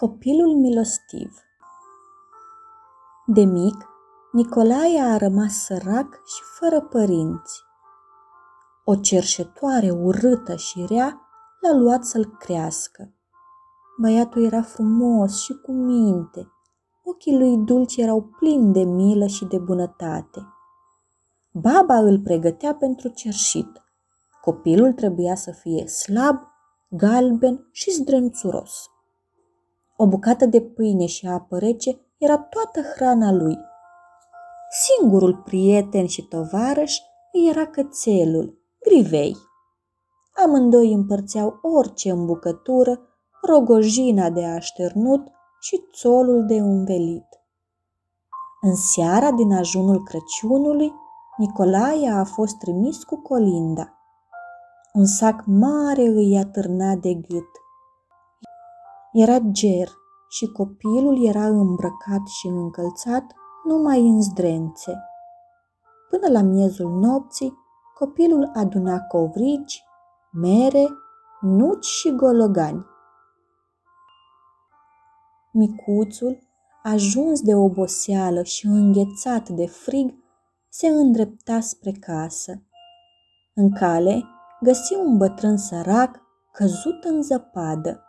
[0.00, 1.36] Copilul milostiv
[3.26, 3.86] De mic,
[4.32, 7.62] Nicolae a rămas sărac și fără părinți.
[8.84, 11.20] O cerșetoare urâtă și rea
[11.60, 13.14] l-a luat să-l crească.
[14.00, 16.52] Băiatul era frumos și cu minte.
[17.04, 20.46] Ochii lui dulci erau plini de milă și de bunătate.
[21.50, 23.82] Baba îl pregătea pentru cerșit.
[24.40, 26.36] Copilul trebuia să fie slab,
[26.88, 28.90] galben și zdrențuros.
[29.96, 33.58] O bucată de pâine și apă rece era toată hrana lui.
[34.70, 36.96] Singurul prieten și tovarăș
[37.48, 39.36] era cățelul, Grivei.
[40.44, 43.00] Amândoi împărțeau orice îmbucătură,
[43.42, 45.26] rogojina de așternut
[45.60, 47.26] și țolul de învelit.
[48.60, 50.92] În seara din ajunul Crăciunului,
[51.36, 53.98] Nicolae a fost trimis cu colinda.
[54.92, 57.48] Un sac mare îi atârna de gât.
[59.18, 59.88] Era ger
[60.28, 63.24] și copilul era îmbrăcat și încălțat
[63.64, 64.92] numai în zdrențe.
[66.10, 67.54] Până la miezul nopții,
[67.98, 69.82] copilul aduna covrigi,
[70.32, 70.88] mere,
[71.40, 72.86] nuci și gologani.
[75.52, 76.38] Micuțul,
[76.82, 80.14] ajuns de oboseală și înghețat de frig,
[80.68, 82.62] se îndrepta spre casă.
[83.54, 84.24] În cale
[84.60, 86.20] găsi un bătrân sărac
[86.52, 88.00] căzut în zăpadă.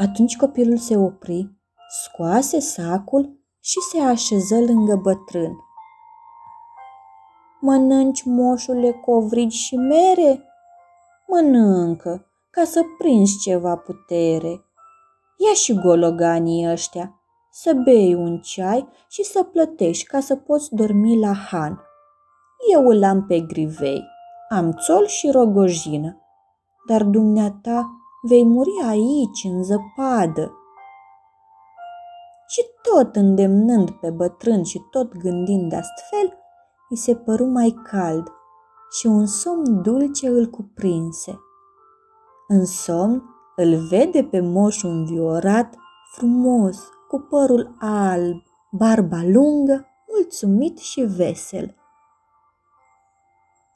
[0.00, 1.50] Atunci copilul se opri,
[1.88, 5.52] scoase sacul și se așeză lângă bătrân.
[7.60, 10.44] Mănânci, moșule, covrigi și mere?
[11.26, 14.64] Mănâncă, ca să prinzi ceva putere.
[15.36, 17.20] Ia și gologanii ăștia,
[17.50, 21.80] să bei un ceai și să plătești ca să poți dormi la han.
[22.72, 24.04] Eu îl am pe grivei,
[24.48, 26.20] am țol și rogojină,
[26.88, 30.54] dar dumneata vei muri aici, în zăpadă.
[32.46, 36.38] Și tot îndemnând pe bătrân și tot gândind astfel,
[36.88, 38.32] îi se păru mai cald
[38.98, 41.38] și un somn dulce îl cuprinse.
[42.48, 43.22] În somn
[43.56, 45.74] îl vede pe moșul înviorat,
[46.12, 51.74] frumos, cu părul alb, barba lungă, mulțumit și vesel.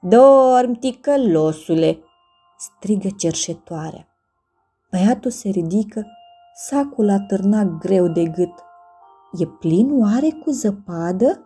[0.00, 1.98] Dorm, ticălosule!"
[2.56, 4.13] strigă cerșetoarea.
[4.94, 6.06] Băiatul se ridică,
[6.54, 8.64] sacul a târnat greu de gât.
[9.32, 11.40] E plin oare cu zăpadă?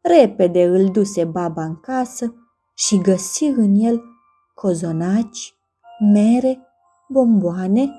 [0.00, 2.34] Repede îl duse baba în casă
[2.74, 4.02] și găsi în el
[4.54, 5.54] cozonaci,
[6.12, 6.58] mere,
[7.08, 7.90] bomboane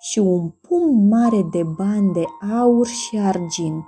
[0.00, 2.24] și un pumn mare de bani de
[2.56, 3.86] aur și argint.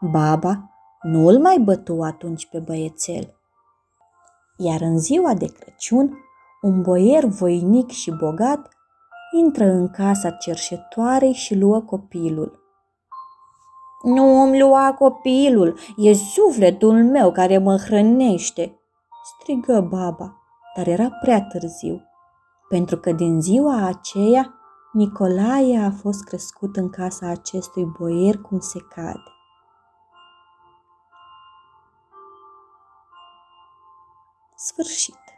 [0.00, 0.70] Baba
[1.02, 3.34] nu îl mai bătu atunci pe băiețel.
[4.56, 6.18] Iar în ziua de Crăciun,
[6.64, 8.68] un boier voinic și bogat
[9.32, 12.62] intră în casa cerșetoarei și luă copilul.
[14.02, 18.80] Nu îmi lua copilul, e sufletul meu care mă hrănește,
[19.24, 20.36] strigă baba,
[20.76, 22.02] dar era prea târziu,
[22.68, 24.54] pentru că din ziua aceea
[24.92, 29.32] Nicolae a fost crescut în casa acestui boier cum se cade.
[34.56, 35.33] Sfârșit.